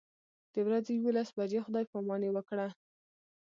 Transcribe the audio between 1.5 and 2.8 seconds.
خدای پاماني وکړه.